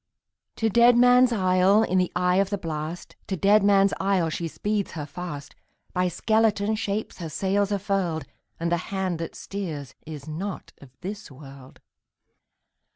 [0.55, 5.05] To Deadman's Isle, in the eye of the blast, To Deadman's Isle, she speeds her
[5.05, 5.53] fast;
[5.93, 8.25] By skeleton shapes her sails are furled,
[8.59, 11.81] And the hand that steers is not of this world!